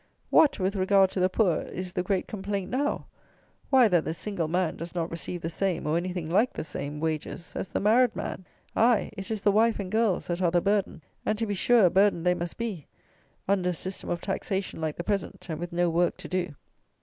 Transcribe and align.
What, 0.31 0.57
with 0.57 0.75
regard 0.75 1.11
to 1.11 1.19
the 1.19 1.29
poor, 1.29 1.61
is 1.61 1.93
the 1.93 2.01
great 2.01 2.25
complaint 2.27 2.71
now? 2.71 3.05
Why, 3.69 3.87
that 3.87 4.03
the 4.03 4.15
single 4.15 4.47
man 4.47 4.75
does 4.77 4.95
not 4.95 5.11
receive 5.11 5.41
the 5.43 5.49
same, 5.51 5.85
or 5.85 5.95
anything 5.95 6.27
like 6.27 6.53
the 6.53 6.63
same, 6.63 6.99
wages 6.99 7.55
as 7.55 7.67
the 7.67 7.79
married 7.79 8.15
man. 8.15 8.47
Aye, 8.75 9.11
it 9.15 9.29
is 9.29 9.41
the 9.41 9.51
wife 9.51 9.79
and 9.79 9.91
girls 9.91 10.25
that 10.25 10.41
are 10.41 10.49
the 10.49 10.59
burden; 10.59 11.03
and 11.23 11.37
to 11.37 11.45
be 11.45 11.53
sure 11.53 11.85
a 11.85 11.91
burden 11.91 12.23
they 12.23 12.33
must 12.33 12.57
be, 12.57 12.87
under 13.47 13.69
a 13.69 13.73
system 13.75 14.09
of 14.09 14.21
taxation 14.21 14.81
like 14.81 14.95
the 14.97 15.03
present, 15.03 15.45
and 15.51 15.59
with 15.59 15.71
no 15.71 15.87
work 15.87 16.17
to 16.17 16.27
do. 16.27 16.55